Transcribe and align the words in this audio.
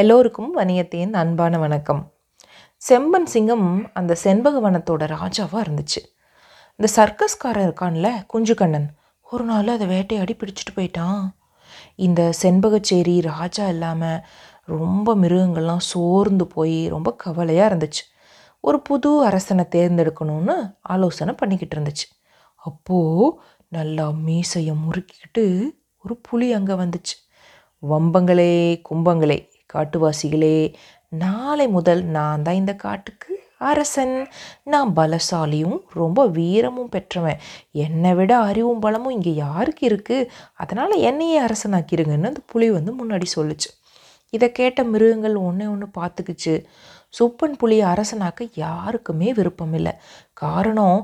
எல்லோருக்கும் 0.00 0.56
வணியத்தின் 0.56 1.12
அன்பான 1.12 1.58
வணக்கம். 1.58 2.12
செம்பன் 2.88 3.24
சிங்கம் 3.24 3.90
அந்த 3.92 4.16
செண்பகவனத்தோட 4.24 5.02
ராஜாவாக 5.14 5.62
இருந்துச்சு. 5.64 6.00
இந்த 6.76 6.88
சர்க்கஸ்காரன் 6.96 7.66
இருக்கான்ல 7.68 8.26
குஞ்சுக்கண்ணன் 8.34 8.86
ஒரு 9.22 9.44
நாள் 9.44 9.68
அதை 9.68 9.86
வேட்டையாடி 9.86 10.36
பிடிச்சிட்டு 10.36 10.74
போயிட்டான். 10.74 11.28
இந்த 11.96 12.32
செண்பகச்சேரி 12.42 13.22
ராஜா 13.22 13.68
இல்லாமல் 13.68 14.20
ரொம்ப 14.64 15.16
மிருகங்கள்லாம் 15.16 15.84
சோர்ந்து 15.92 16.46
போய் 16.46 16.88
ரொம்ப 16.88 17.14
கவலையாக 17.14 17.74
இருந்துச்சு. 17.74 18.04
ஒரு 18.60 18.80
புது 18.80 19.24
அரசனை 19.24 19.66
தேர்ந்தெடுக்கணும்னு 19.70 20.76
ஆலோசனை 20.80 21.34
பண்ணிக்கிட்டு 21.34 21.78
இருந்துச்சு. 21.78 22.08
அப்போது 22.54 23.38
நல்லா 23.68 24.10
மீசையை 24.10 24.74
முறுக்கிக்கிட்டு 24.74 25.70
ஒரு 25.98 26.16
புலி 26.16 26.52
அங்கே 26.52 26.72
வந்துச்சு. 26.72 27.16
வம்பங்களே 27.82 28.82
கும்பங்களே 28.90 29.56
காட்டுவாசிகளே 29.74 30.74
நாளை 31.08 31.66
முதல் 31.68 32.02
நான் 32.16 32.42
தான் 32.42 32.54
இந்த 32.54 32.72
காட்டுக்கு 32.74 33.32
அரசன். 33.70 34.28
நான் 34.64 34.90
பலசாலியும் 34.96 35.78
ரொம்ப 35.92 36.26
வீரமும் 36.26 36.88
பெற்றவன். 36.88 37.40
என்னை 37.84 38.14
விட 38.14 38.32
அறிவும் 38.38 38.82
பலமும் 38.84 39.14
இங்கே 39.16 39.32
யாருக்கு 39.34 39.82
இருக்குது 39.90 40.28
அதனால் 40.54 40.94
என்னையே 41.08 41.38
அரசனாக்கிருங்கன்னு 41.46 42.30
அந்த 42.32 42.42
புலி 42.46 42.68
வந்து 42.70 42.92
முன்னாடி 43.00 43.26
சொல்லுச்சு. 43.36 43.70
இதை 44.32 44.48
கேட்ட 44.52 44.80
மிருகங்கள் 44.84 45.36
ஒன்று 45.36 45.70
ஒன்று 45.70 45.86
பார்த்துக்குச்சு. 46.00 46.54
சுப்பன் 47.18 47.56
புலி 47.56 47.76
அரசனாக்க 47.82 48.50
யாருக்குமே 48.54 49.32
விருப்பம் 49.32 49.74
இல்லை. 49.74 49.92
காரணம் 50.32 51.00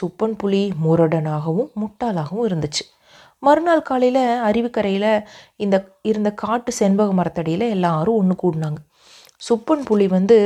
சுப்பன் 0.00 0.36
புலி 0.36 0.62
முரடனாகவும் 0.84 1.70
முட்டாளாகவும் 1.82 2.46
இருந்துச்சு. 2.48 2.84
மறுநாள் 3.42 3.82
காலையில் 3.82 4.22
அருவிக்கரையில் 4.48 5.24
இந்த 5.56 5.76
இருந்த 6.02 6.30
காட்டு 6.32 6.72
செண்பக 6.72 7.12
மரத்தடியில் 7.12 7.66
எல்லாரும் 7.68 8.16
ஒன்று 8.16 8.36
கூடினாங்க. 8.42 8.80
சுப்பன் 9.48 9.84
புலி 9.84 10.06
வந்து 10.08 10.38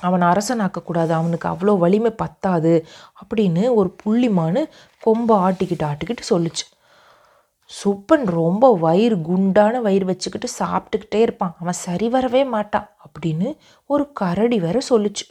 அவன் 0.00 0.22
அரசனாக்கக்கூடாது 0.22 1.10
அவனுக்கு 1.10 1.48
அவ்வளோ 1.48 1.78
வலிமை 1.78 2.10
பத்தாது 2.10 2.86
அப்படின்னு 3.20 3.74
ஒரு 3.74 3.94
புள்ளிமானு 4.04 4.60
கொம்பை 5.00 5.36
ஆட்டிக்கிட்டு 5.36 5.86
ஆட்டிக்கிட்டு 5.90 6.24
சொல்லுச்சு. 6.30 6.64
சுப்பன் 7.70 8.24
ரொம்ப 8.26 8.76
வயிறு 8.76 9.20
குண்டான 9.20 9.80
வயிறு 9.80 10.04
வச்சுக்கிட்டு 10.04 10.48
சாப்பிட்டுக்கிட்டே 10.58 11.20
இருப்பான். 11.20 11.56
அவன் 11.60 11.78
சரி 11.86 12.08
வரவே 12.08 12.44
மாட்டான் 12.44 12.88
அப்படின்னு 13.06 13.56
ஒரு 13.86 14.12
கரடி 14.12 14.60
வேற 14.60 14.80
சொல்லுச்சு. 14.90 15.26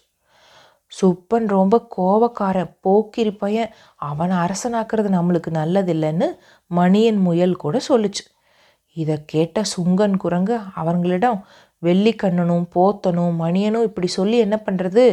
சுப்பன் 0.92 1.48
ரொம்ப 1.48 1.76
கோபக்காரன் 1.98 2.78
போக்கிரி 2.82 3.32
பையன். 3.32 3.73
அவனை 3.95 4.38
அரசனாக்குறது 4.38 5.09
நம்மளுக்கு 5.18 5.52
நல்லதில்லைன்னு 5.52 6.28
மணியன் 6.72 7.20
முயல் 7.22 7.56
கூட 7.56 7.80
சொல்லுச்சு. 7.90 8.23
இதை 8.98 9.16
கேட்ட 9.26 9.64
சுங்கன் 9.78 10.18
குரங்கு 10.18 10.56
அவங்களிடம் 10.76 11.40
வெள்ளிக்கண்ணனும் 11.84 12.66
போத்தனும் 12.76 13.36
மணியனும் 13.40 13.84
இப்படி 13.84 14.08
சொல்லி 14.08 14.38
என்ன 14.38 14.62
பண்ணுறது 14.66 15.06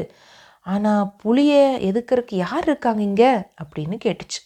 ஆனால் 0.67 1.13
புளியை 1.25 1.63
எதுக்கிறதுக்கு 1.91 2.35
யார் 2.37 2.65
இருக்காங்க 2.65 3.03
இங்கே? 3.03 3.33
அப்படின்னு 3.63 3.97
கேட்டுச்சு. 4.05 4.41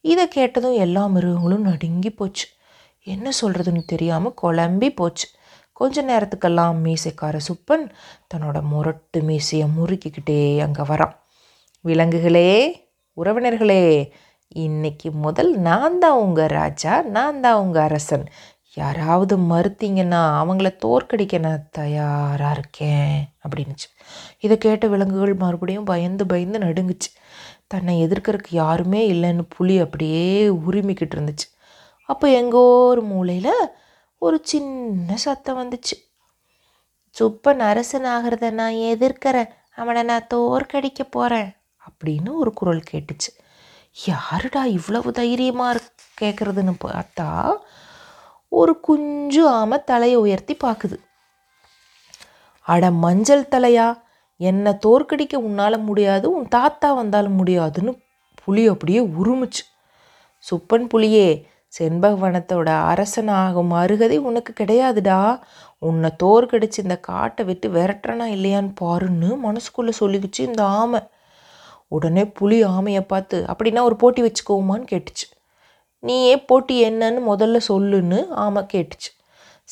இதை 0.00 0.28
கேட்டதும் 0.28 0.76
எல்லா 0.76 1.06
மிருகங்களும் 1.06 1.62
நடுங்கி 1.62 2.10
போச்சு. 2.10 2.46
என்ன 3.06 3.30
சொல்கிறதுன்னு 3.40 3.82
தெரியாமல் 3.86 4.34
குழம்பி 4.42 4.88
போச்சு. 4.94 5.26
கொஞ்ச 5.78 6.02
நேரத்துக்கெல்லாம் 6.10 6.76
மீசைக்கார 6.84 7.36
சுப்பன் 7.48 7.84
தன்னோட 8.32 8.58
முரட்டு 8.72 9.18
மீசையை 9.22 9.66
முறுக்கிக்கிட்டே 9.78 10.40
அங்கே 10.66 10.84
வரான். 10.90 11.14
விலங்குகளே 11.84 12.50
உறவினர்களே 13.16 13.82
இன்னைக்கு 14.66 15.08
முதல் 15.24 15.50
நான் 15.68 15.98
தான் 15.98 16.18
உங்கள் 16.24 16.52
ராஜா 16.58 16.92
நான் 17.16 17.40
தான் 17.44 17.60
உங்கள் 17.64 17.84
அரசன். 17.88 18.24
யாராவது 18.76 19.34
மறுத்தீங்கன்னா 19.50 20.22
அவங்கள 20.40 20.68
தோற்கடிக்க 20.84 21.38
நான் 21.38 21.68
தயாராக 21.70 22.54
இருக்கேன் 22.56 23.16
அப்படின்னுச்சு. 23.44 23.88
இதை 24.44 24.56
கேட்ட 24.58 24.86
விலங்குகள் 24.94 25.34
மறுபடியும் 25.44 25.88
பயந்து 25.92 26.24
பயந்து 26.26 26.58
நடுங்குச்சு. 26.66 27.10
தன்னை 27.72 27.94
எதிர்க்கறதுக்கு 28.06 28.52
யாருமே 28.64 29.00
இல்லைன்னு 29.14 29.44
புலி 29.56 29.76
அப்படியே 29.84 30.26
உரிமிக்கிட்டு 30.68 31.16
இருந்துச்சு. 31.16 31.48
அப்போ 32.08 32.26
எங்கோ 32.40 32.64
ஒரு 32.92 33.02
மூலையில் 33.12 33.54
ஒரு 34.26 34.38
சின்ன 34.42 35.16
சத்தம் 35.24 35.58
வந்துச்சு. 35.60 35.96
சுப்பன் 37.16 37.62
அரசன் 37.70 38.06
ஆகிறத 38.14 38.50
நான் 38.60 38.82
எதிர்க்கிறேன். 38.92 39.50
அவனை 39.76 40.02
நான் 40.02 40.30
தோற்கடிக்க 40.34 41.02
போகிறேன் 41.10 41.50
அப்படின்னு 41.86 42.30
ஒரு 42.42 42.52
குரல் 42.52 42.88
கேட்டுச்சு. 42.90 43.30
யாருடா 44.04 44.62
இவ்வளவு 44.76 45.10
தைரியமாக 45.18 45.74
இரு 45.74 45.84
கேட்குறதுன்னு 46.20 46.74
பார்த்தா 46.84 47.28
ஒரு 48.58 48.72
குஞ்சு 48.80 49.42
ஆமை 49.58 49.78
தலையை 49.84 50.18
உயர்த்தி 50.24 50.54
பார்க்குது 50.64 50.96
அட 52.66 52.84
மஞ்சள் 53.04 53.50
தலையா? 53.50 53.88
என்னை 54.40 54.72
தோற்கடிக்க 54.86 55.34
உன்னால் 55.46 55.76
முடியாது 55.88 56.26
உன் 56.30 56.48
தாத்தா 56.48 56.88
வந்தாலும் 56.92 57.38
முடியாதுன்னு 57.40 57.92
புலி 58.44 58.62
அப்படியே 58.72 59.00
உருமிச்சு. 59.18 59.62
சுப்பன் 60.46 60.86
புலியே 60.92 61.28
செண்பகவனத்தோட 61.72 62.68
அரசனாகும் 62.92 63.70
அருகதை 63.70 64.18
உனக்கு 64.18 64.64
கிடையாதுடா. 64.64 65.40
உன்னை 65.78 66.10
தோற்கடிச்சு 66.22 66.78
இந்த 66.78 66.96
காட்டை 66.98 67.44
விட்டு 67.44 67.68
விரட்டுறனா 67.68 68.26
இல்லையான்னு 68.36 68.72
பாருன்னு 68.80 69.30
மனசுக்குள்ளே 69.46 69.92
சொல்லிக்கிச்சு 70.00 70.38
இந்த 70.38 70.64
ஆமை. 70.64 71.08
உடனே 71.88 72.26
புலி 72.26 72.64
ஆமையை 72.64 73.00
பார்த்து 73.00 73.44
அப்படின்னா 73.52 73.82
ஒரு 73.82 73.96
போட்டி 73.96 74.22
வச்சுக்கோமான்னு 74.22 74.86
கேட்டுச்சு. 74.92 75.26
நீயே 75.98 76.40
போட்டி 76.40 76.90
என்னன்னு 76.90 77.20
முதல்ல 77.32 77.60
சொல்லுன்னு 77.68 78.28
ஆமை 78.28 78.66
கேட்டுச்சு. 78.74 79.10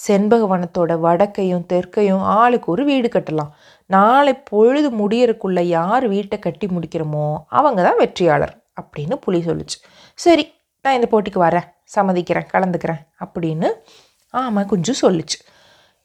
செண்பகவனத்தோட 0.09 0.93
வடக்கையும் 1.07 1.67
தெற்கையும் 1.73 2.23
ஆளுக்கு 2.39 2.73
ஒரு 2.73 2.85
வீடு 2.85 3.09
கட்டலாம். 3.09 3.53
நாளை 3.87 4.35
பொழுது 4.35 4.91
முடியறக்குள்ளே 4.91 5.61
யார் 5.61 6.07
வீட்டை 6.09 6.39
கட்டி 6.39 6.67
முடிக்கிறோமோ 6.67 7.35
அவங்க 7.49 7.83
தான் 7.83 7.97
வெற்றியாளர் 7.97 8.55
அப்படின்னு 8.81 9.17
புலி 9.17 9.41
சொல்லுச்சு. 9.47 9.79
சரி 10.15 10.53
நான் 10.83 10.95
இந்த 10.95 11.09
போட்டிக்கு 11.13 11.41
வரேன். 11.41 11.69
சம்மதிக்கிறேன் 11.95 12.51
கலந்துக்கிறேன் 12.53 13.03
அப்படின்னு 13.25 13.71
ஆமாம் 14.35 14.71
கொஞ்சம் 14.73 15.01
சொல்லுச்சு. 15.03 15.39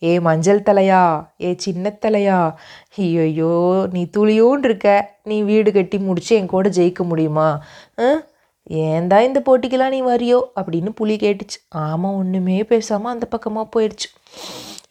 ஏ 0.04 0.12
மஞ்சள் 0.20 0.66
தலையா? 0.68 1.00
ஏ 1.42 1.50
சின்ன 1.58 1.94
தலையா? 2.04 2.38
ஐயோ 3.06 3.54
நீ 3.92 4.02
துளியோன் 4.18 4.64
இருக்க. 4.68 4.88
நீ 5.24 5.38
வீடு 5.42 5.70
கட்டி 5.72 5.98
முடிச்சு 6.00 6.36
என் 6.36 6.52
கூட 6.54 6.70
ஜெயிக்க 6.70 7.04
முடியுமா? 7.04 7.48
ஏன் 8.84 9.10
தான் 9.12 9.26
இந்த 9.28 9.40
போட்டிக்கெல்லாம் 9.46 9.96
நீ 9.96 10.02
வரியோ? 10.02 10.40
அப்படின்னு 10.60 10.92
புலி 11.00 11.16
கேட்டுச்சு. 11.16 11.58
ஆமாம் 11.70 12.18
ஒன்றுமே 12.18 12.58
பேசாமல் 12.72 13.14
அந்த 13.14 13.26
பக்கமாக 13.26 13.68
போயிடுச்சு 13.76 14.10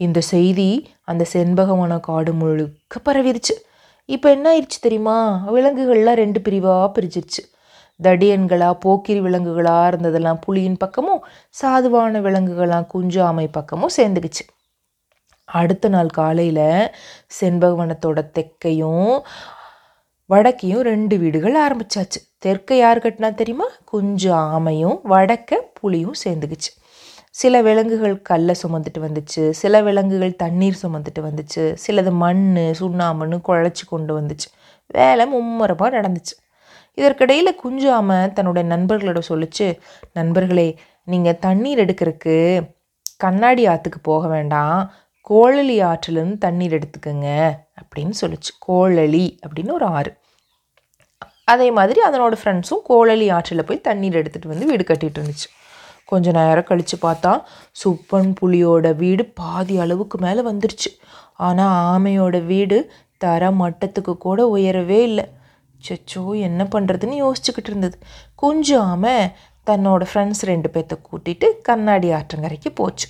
இந்த 0.06 0.20
செய்தி 0.32 0.70
அந்த 1.04 1.24
செண்பகவன 1.32 2.00
காடு 2.00 2.32
முழுக்க 2.32 3.00
பரவிருச்சு. 3.06 3.54
இப்போ 4.04 4.28
என்ன 4.30 4.46
ஆயிடுச்சு 4.50 4.78
தெரியுமா? 4.80 5.16
விலங்குகள்லாம் 5.54 6.20
ரெண்டு 6.22 6.40
பிரிவாக 6.40 6.88
பிரிச்சிருச்சு 6.96 7.42
தடியன்களா 8.02 8.72
போக்கிரி 8.72 9.20
விலங்குகளாக 9.20 9.90
இருந்ததெல்லாம் 9.92 10.40
புலியின் 10.46 10.78
பக்கமும் 10.78 11.24
சாதுவான 11.62 12.20
விலங்குகளாம் 12.20 12.86
குஞ்சு 12.86 13.22
ஆமை 13.22 13.48
பக்கமும் 13.48 13.94
சேர்ந்துக்குச்சு. 13.96 14.44
அடுத்த 15.44 15.88
நாள் 15.88 16.06
காலையில் 16.06 16.90
செண்பகவனத்தோட 17.40 18.18
தெற்கையும் 18.30 19.20
வடக்கையும் 20.30 20.80
ரெண்டு 20.80 21.18
வீடுகள் 21.18 21.56
ஆரம்பிச்சாச்சு. 21.56 22.20
தெற்கை 22.38 22.78
யார் 22.78 22.98
கட்டினா 22.98 23.34
தெரியுமா? 23.34 23.66
குஞ்சு 23.84 24.32
ஆமையும் 24.34 24.98
வடக்க 25.04 25.56
புளியும் 25.80 26.18
சேர்ந்துக்குச்சு. 26.24 26.72
சில 27.30 27.62
விலங்குகள் 27.62 28.22
கல்லை 28.22 28.54
சுமந்துட்டு 28.62 28.98
வந்துச்சு 28.98 29.50
சில 29.50 29.82
விலங்குகள் 29.82 30.36
தண்ணீர் 30.36 30.78
சுமந்துட்டு 30.82 31.20
வந்துச்சு 31.20 31.76
சிலது 31.86 32.12
மண் 32.12 32.56
சுண்ணாமண்ணு 32.80 33.40
குழைச்சி 33.48 33.84
கொண்டு 33.88 34.20
வந்துச்சு. 34.20 34.48
வேலை 34.86 35.26
மும்முரமாக 35.26 36.00
நடந்துச்சு. 36.00 36.34
இதற்கிடையில் 36.98 37.60
குஞ்சு 37.62 37.88
தன்னோட 37.90 38.32
தன்னுடைய 38.32 38.64
நண்பர்களோட 38.74 39.20
சொல்லிச்சு 39.28 39.68
நண்பர்களே 40.12 40.68
நீங்கள் 41.12 41.38
தண்ணீர் 41.38 41.82
எடுக்கிறதுக்கு 41.84 42.36
கண்ணாடி 43.24 43.62
ஆற்றுக்கு 43.66 44.00
போக 44.08 44.24
வேண்டாம். 44.28 44.80
கோழலி 45.30 45.76
ஆற்றிலேருந்து 45.90 46.36
தண்ணீர் 46.44 46.74
எடுத்துக்கோங்க. 46.78 47.28
அப்படின்னு 47.80 48.12
சொல்லிச்சு. 48.20 48.50
கோழலி 48.68 49.24
அப்படின்னு 49.46 49.72
ஒரு 49.72 49.86
ஆறு. 49.98 50.10
அதே 51.44 51.68
மாதிரி 51.78 52.00
அதனோட 52.08 52.34
ஃப்ரெண்ட்ஸும் 52.40 52.82
கோழலி 52.88 53.26
ஆற்றில் 53.32 53.66
போய் 53.68 53.86
தண்ணீர் 53.88 54.18
எடுத்துகிட்டு 54.20 54.50
வந்து 54.52 54.66
வீடு 54.66 54.84
கட்டிகிட்டு 54.84 55.20
இருந்துச்சு. 55.20 55.48
கொஞ்ச 56.10 56.30
நேரம் 56.30 56.68
கழித்து 56.70 56.96
பார்த்தா 57.02 57.32
சுப்பன் 57.82 58.30
புலியோட 58.40 58.86
வீடு 59.02 59.24
பாதி 59.40 59.74
அளவுக்கு 59.84 60.18
மேலே 60.18 60.42
வந்துருச்சு. 60.50 60.90
ஆனால் 61.46 61.74
ஆமையோட 61.92 62.36
வீடு 62.52 62.78
தர 63.24 63.50
மட்டத்துக்கு 63.62 64.12
கூட 64.26 64.40
உயரவே 64.56 65.00
இல்லை. 65.10 65.26
சச்சோ 65.84 66.22
என்ன 66.48 66.62
பண்ணுறதுன்னு 66.74 67.16
யோசிச்சுக்கிட்டு 67.24 67.70
இருந்தது. 67.72 67.96
கொஞ்சம் 68.34 68.84
ஆமை 68.92 69.16
தன்னோட 69.66 70.02
ஃப்ரெண்ட்ஸ் 70.10 70.42
ரெண்டு 70.50 70.68
பேர்த்த 70.74 70.94
கூட்டிகிட்டு 71.08 71.48
கண்ணாடி 71.62 72.08
ஆற்றங்கரைக்கு 72.18 72.70
போச்சு. 72.74 73.08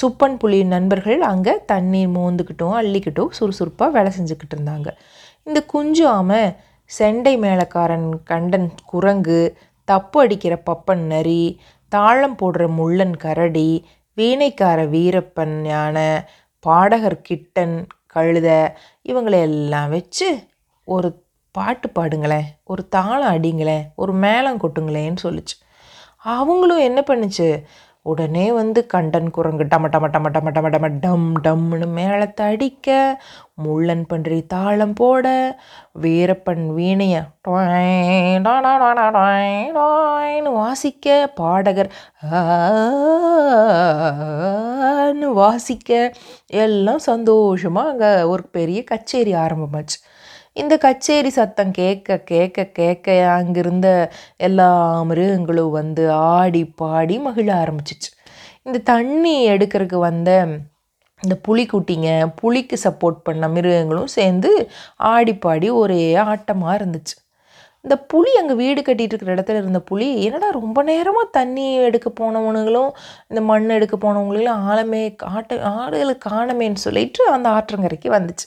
சுப்பன் 0.00 0.36
புலியின் 0.42 0.74
நண்பர்கள் 0.76 1.20
அங்கே 1.32 1.54
தண்ணீர் 1.72 2.12
மோந்துக்கிட்டும் 2.16 2.76
அள்ளிக்கிட்டும் 2.80 3.32
சுறுசுறுப்பாக 3.38 3.94
வேலை 3.96 4.10
செஞ்சுக்கிட்டு 4.18 4.54
இருந்தாங்க. 4.56 4.88
இந்த 5.46 5.60
குஞ்சு 5.72 6.04
ஆமை 6.18 6.42
செண்டை 6.90 7.32
மேளக்காரன் 7.44 8.08
கண்டன் 8.30 8.68
குரங்கு 8.84 9.40
தப்பு 9.88 10.18
அடிக்கிற 10.24 10.54
பப்பன் 10.70 11.04
நரி 11.12 11.42
தாளம் 11.92 12.36
போடுற 12.40 12.64
முள்ளன் 12.78 13.16
கரடி 13.16 13.70
வீணைக்கார 14.16 14.78
வீரப்பன் 14.94 15.56
யானை 15.64 16.10
பாடகர் 16.64 17.22
கிட்டன் 17.28 17.76
கழுத 18.14 18.48
இவங்களை 19.02 19.40
எல்லாம் 19.40 19.90
வச்சு 19.90 20.28
ஒரு 20.88 21.08
பாட்டு 21.50 21.88
பாடுங்களேன் 21.88 22.48
ஒரு 22.64 22.88
தாளம் 22.88 23.32
அடிங்களேன் 23.34 23.84
ஒரு 23.94 24.12
மேளம் 24.14 24.60
கொட்டுங்களேன்னு 24.62 25.22
சொல்லுச்சு. 25.22 25.56
அவங்களும் 26.16 26.78
என்ன 26.78 27.00
பண்ணுச்சு? 27.00 27.48
உடனே 28.02 28.52
வந்து 28.52 28.86
கண்டன் 28.86 29.30
குரங்கு 29.30 29.64
டம 29.64 29.88
டம 29.88 30.06
டம 30.10 30.28
டம 30.30 30.50
டம 30.50 30.68
டம 30.70 30.86
டம் 31.00 31.26
டம்னு 31.42 31.86
மேளத்தை 31.86 32.46
அடிக்க 32.46 32.88
முள்ளன் 33.64 34.04
பன்றி 34.08 34.38
தாளம் 34.46 34.92
போட 34.92 35.26
வீரப்பன் 36.02 36.64
வீணைய 36.74 37.16
டொய் 37.48 38.40
டொய்னு 39.76 40.52
வாசிக்க 40.52 41.26
பாடகர் 41.34 41.90
ஆன்னு 45.00 45.28
வாசிக்க 45.32 45.90
எல்லாம் 46.46 46.98
சந்தோஷமாக 46.98 47.90
அங்கே 47.90 48.12
ஒரு 48.22 48.44
பெரிய 48.48 48.84
கச்சேரி 48.84 49.34
ஆரம்பமாச்சு 49.34 49.98
இந்த 50.60 50.74
கச்சேரி 50.84 51.30
சத்தம் 51.30 51.70
கேட்க 51.70 52.16
கேட்க 52.30 52.64
கேட்க 52.78 53.06
அங்கிருந்த 53.36 53.88
எல்லா 54.46 54.68
மிருகங்களும் 55.10 55.70
வந்து 55.70 56.04
ஆடி 56.32 56.62
பாடி 56.80 57.16
மகிழ 57.18 57.48
ஆரம்பிச்சிச்சு. 57.62 58.10
இந்த 58.66 58.78
தண்ணி 58.92 59.34
எடுக்கிறதுக்கு 59.50 59.98
வந்த 60.08 60.30
இந்த 61.20 61.34
புலிக்குட்டிங்க 61.48 62.08
புலிக்கு 62.40 62.76
சப்போர்ட் 62.84 63.18
பண்ண 63.22 63.48
மிருகங்களும் 63.48 64.12
சேர்ந்து 64.18 64.50
ஆடி 65.12 65.34
பாடி 65.44 65.68
ஒரே 65.82 66.02
ஆட்டமாக 66.30 66.76
இருந்துச்சு. 66.78 67.14
இந்த 67.84 67.96
புலி 68.10 68.32
அங்கே 68.38 68.54
வீடு 68.60 68.80
கட்டிட்டு 68.86 69.12
இருக்கிற 69.12 69.34
இடத்துல 69.34 69.60
இருந்த 69.60 69.80
புலி 69.90 70.08
என்னடா 70.26 70.48
ரொம்ப 70.58 70.80
நேரமாக 70.88 71.32
தண்ணி 71.38 71.66
எடுக்க 71.88 72.08
போனவனுங்களும் 72.20 72.90
இந்த 73.30 73.40
மண் 73.50 73.74
எடுக்க 73.76 73.96
போனவங்களும் 73.96 74.64
ஆழமே 74.70 75.00
ஆட்ட 75.36 75.58
ஆடுகளை 75.70 76.14
காணமேன்னு 76.26 76.84
சொல்லிட்டு 76.86 77.22
அந்த 77.34 77.48
ஆற்றங்கரைக்கு 77.58 78.10
வந்துச்சு. 78.16 78.46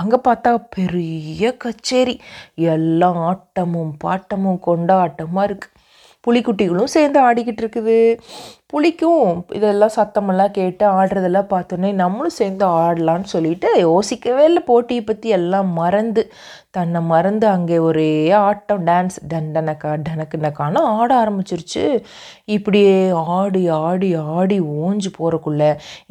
அங்கே 0.00 0.18
பார்த்தா 0.28 0.52
பெரிய 0.78 1.52
கச்சேரி. 1.64 2.16
எல்லாம் 2.74 3.20
ஆட்டமும் 3.30 3.92
பாட்டமும் 4.06 4.60
கொண்டாட்டமாக 4.68 5.48
இருக்குது 5.48 5.78
புலிக்குட்டிகளும் 6.26 6.92
சேர்ந்து 6.96 7.18
ஆடிக்கிட்டு 7.28 7.62
இருக்குது. 7.64 7.96
புளிக்கும். 8.72 9.30
இதெல்லாம் 9.56 9.94
சத்தமெல்லாம் 9.96 10.56
கேட்டு 10.58 10.84
ஆடுறதெல்லாம் 10.98 11.50
பார்த்தோன்னே 11.54 11.90
நம்மளும் 12.02 12.38
சேர்ந்து 12.40 12.64
ஆடலான்னு 12.84 13.28
சொல்லிட்டு 13.34 13.68
யோசிக்கவே 13.88 14.44
இல்லை. 14.50 14.62
போட்டியை 14.70 15.02
பற்றி 15.04 15.28
எல்லாம் 15.38 15.70
மறந்து 15.80 16.22
தன்னை 16.76 17.00
மறந்து 17.10 17.46
அங்கே 17.54 17.78
ஒரே 17.86 18.10
ஆட்டம் 18.48 18.84
டான்ஸ் 18.86 19.16
டண்டனக்கா 19.30 19.90
டனக்குனக்கான 20.06 20.82
ஆட 20.98 21.10
ஆரம்பிச்சிருச்சு. 21.22 21.82
இப்படியே 22.56 22.94
ஆடி 23.38 23.62
ஆடி 23.88 24.10
ஆடி 24.36 24.58
ஓஞ்சு 24.84 25.10
போகிறக்குள்ள 25.18 25.64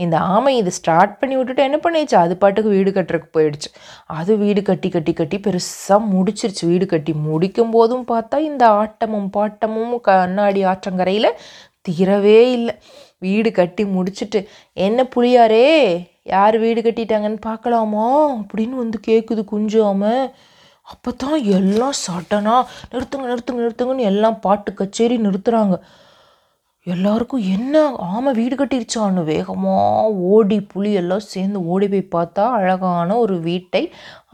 இந்த 0.03 0.17
ஆமை 0.35 0.53
இதை 0.57 0.73
ஸ்டார்ட் 0.79 1.17
பண்ணி 1.21 1.37
விட்டுட்டு 1.37 1.65
என்ன 1.69 1.79
பண்ணிடுச்சு? 1.85 2.17
அது 2.23 2.35
பாட்டுக்கு 2.43 2.75
வீடு 2.75 2.91
கட்டுறதுக்கு 2.91 3.35
போயிடுச்சு. 3.37 3.71
அது 4.19 4.31
வீடு 4.43 4.63
கட்டி 4.69 4.91
கட்டி 4.97 5.15
கட்டி 5.21 5.39
பெருசாக 5.47 5.99
முடிச்சிருச்சு. 6.13 6.63
வீடு 6.73 6.87
கட்டி 6.93 7.15
முடிக்கும் 7.29 7.73
போதும் 7.77 8.05
பார்த்தா 8.13 8.39
இந்த 8.51 8.65
ஆட்டமும் 8.83 9.29
பாட்டமும் 9.37 9.97
கண்ணாடி 10.09 10.63
ஆற்றங்கரையில் 10.73 11.29
தீரவே 11.85 12.39
இல்லை. 12.57 12.75
வீடு 13.25 13.49
கட்டி 13.51 13.83
முடிச்சுட்டு 13.95 14.39
என்ன 14.87 15.03
புளியாரே 15.15 15.67
யார் 16.33 16.55
வீடு 16.63 16.81
கட்டிட்டாங்கன்னு 16.81 17.39
பார்க்கலாமா? 17.49 18.07
அப்படின்னு 18.41 18.75
வந்து 18.83 18.97
கேட்குது 19.07 19.43
குஞ்சாம. 19.53 20.03
அப்போ 20.91 21.09
தான் 21.23 21.39
எல்லாம் 21.57 21.97
சடனாக 22.05 22.69
நிறுத்துங்க 22.91 23.27
நிறுத்துங்க 23.31 23.61
நிறுத்துங்கன்னு 23.63 24.07
எல்லாம் 24.11 24.39
பாட்டு 24.45 24.71
கச்சேரி 24.73 25.17
நிறுத்துகிறாங்க 25.25 25.75
எல்லாருக்கும் 26.87 27.43
என்ன 27.55 27.81
ஆமை 28.13 28.31
வீடு 28.39 28.55
கட்டிருச்சான்னு 28.55 29.23
வேகமாக 29.23 30.13
ஓடி 30.31 30.57
புலி 30.71 30.91
எல்லாம் 31.01 31.25
சேர்ந்து 31.33 31.59
ஓடி 31.73 31.87
போய் 31.87 32.03
பார்த்தா 32.15 32.43
அழகான 32.57 33.17
ஒரு 33.23 33.35
வீட்டை 33.39 33.83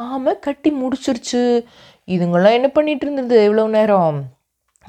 ஆமை 0.08 0.34
கட்டி 0.40 0.72
முடிச்சிருச்சு. 0.82 1.44
இதுங்கெல்லாம் 2.08 2.58
என்ன 2.60 2.70
பண்ணிகிட்டு 2.76 3.06
இருந்தது 3.08 3.38
எவ்வளோ 3.44 3.66
நேரம்? 3.78 4.20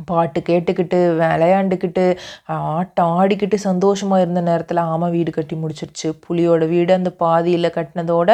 பாட்டு 0.07 0.41
கேட்டுக்கிட்டு 0.41 0.99
விளையாண்டுக்கிட்டு 1.23 2.05
ஆட்டம் 2.47 3.13
ஆடிக்கிட்டு 3.19 3.55
சந்தோஷமாக 3.55 4.23
இருந்த 4.23 4.41
நேரத்தில் 4.41 4.77
ஆமாம் 4.77 5.11
வீடு 5.11 5.31
கட்டி 5.31 5.57
முடிச்சிருச்சு. 5.57 6.09
புலியோட 6.29 6.69
வீடு 6.69 6.93
அந்த 6.95 7.11
பாதியில் 7.11 7.75
கட்டினதோட 7.77 8.31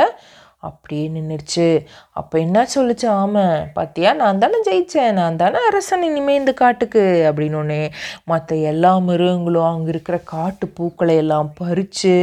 அப்படியே 0.64 1.05
நின்றுச்சு 1.14 1.66
அப்போ 2.14 2.37
என்ன 2.40 2.58
சொல்லுச்சு? 2.72 3.06
ஆமை 3.16 3.44
பார்த்தியா 3.76 4.11
நான் 4.16 4.40
தானே 4.40 4.58
ஜெயித்தேன் 4.66 5.16
நான் 5.16 5.38
தானே 5.38 5.58
அரசன் 5.69 6.05
இனிமேல் 6.08 6.38
இந்த 6.38 6.52
காட்டுக்கு 6.55 7.00
அப்படின்னோடனே 7.28 7.81
மற்ற 8.25 8.40
எல்லா 8.69 8.93
மிருகங்களும் 9.06 9.69
அங்கே 9.69 9.90
இருக்கிற 9.93 10.16
காட்டு 10.28 10.66
பூக்களை 10.76 11.16
எல்லாம் 11.16 11.49
பறித்து 11.58 12.14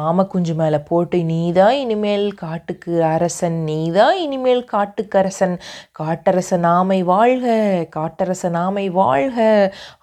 ஆமை 0.00 0.24
குஞ்சு 0.30 0.54
மேலே 0.56 0.80
போட்டு 0.88 1.20
நீ 1.30 1.40
தான் 1.52 1.76
இனிமேல் 1.80 2.26
காட்டுக்கு 2.42 2.68
அரசன் 3.10 3.58
நீ 3.64 3.78
தான் 3.92 4.16
இனிமேல் 4.20 4.64
காட்டுக்கு 4.70 4.88
அரசன். 5.18 5.56
காட்டரசன் 6.00 6.66
ஆமை 6.70 7.00
வாழ்க 7.06 7.46
காட்டரசன் 7.94 8.58
ஆமை 8.60 8.86
வாழ்க 8.94 9.38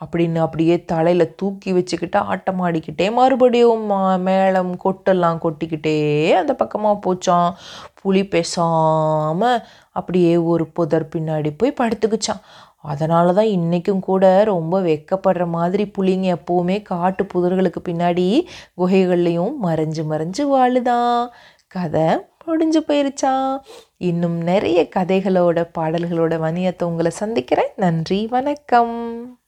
அப்படின்னு 0.01 0.39
அப்படியே 0.43 0.77
தலையில் 0.87 1.05
தூக்கி 1.37 1.71
வச்சுக்கிட்டு 1.73 2.19
ஆட்டமாடிக்கிட்டே 2.31 3.07
மறுபடியும் 3.15 3.85
மா- 3.89 4.01
மேளம் 4.27 4.73
கொட்டெல்லாம் 4.83 5.41
கொட்டிக்கிட்டே 5.41 5.97
அந்த 6.39 6.53
பக்கமாக 6.59 7.01
போச்சான் 7.03 7.49
புலி 7.93 8.27
பேசாமல் 8.27 9.63
அப்படியே 9.91 10.37
ஒரு 10.37 10.67
புதர் 10.67 11.09
பின்னாடி 11.15 11.53
போய் 11.57 11.73
படுத்துக்குச்சான். 11.81 12.41
அதனால 12.77 13.33
தான் 13.33 13.45
இன்றைக்கும் 13.45 13.99
கூட 13.99 14.43
ரொம்ப 14.43 14.81
வெக்கப்படுற 14.81 15.47
மாதிரி 15.47 15.91
புலிங்க 15.99 16.37
எப்போவுமே 16.37 16.81
காட்டு 16.81 17.27
புதர்களுக்கு 17.33 17.79
பின்னாடி 17.85 18.45
குகைகள்லையும் 18.77 19.53
மறைஞ்சு 19.63 20.03
மறைஞ்சு 20.11 20.43
வாழுதான். 20.55 21.27
கதை 21.67 22.25
முடிஞ்சு 22.45 22.79
போயிருச்சான் 22.79 23.57
இன்னும் 23.97 24.37
நிறைய 24.37 24.87
கதைகளோட 24.95 25.69
பாடல்களோட 25.79 26.35
வணியத்தை 26.45 26.83
உங்களை 26.83 27.11
சந்திக்கிறேன். 27.11 27.73
நன்றி 27.75 28.27
வணக்கம். 28.27 29.39